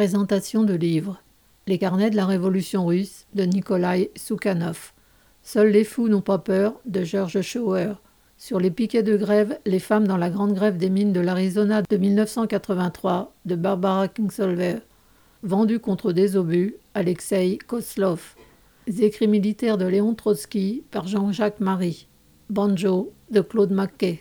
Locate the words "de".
0.62-0.72, 2.08-2.16, 3.34-3.42, 6.86-7.04, 9.02-9.18, 11.12-11.20, 11.82-11.96, 13.44-13.54, 19.76-19.84, 23.30-23.42